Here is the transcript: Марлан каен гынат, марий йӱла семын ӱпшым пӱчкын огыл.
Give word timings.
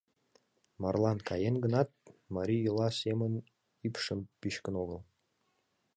Марлан 0.81 1.19
каен 1.29 1.55
гынат, 1.63 1.89
марий 2.35 2.61
йӱла 2.65 2.89
семын 3.01 3.33
ӱпшым 3.87 4.19
пӱчкын 4.39 4.75
огыл. 4.83 4.99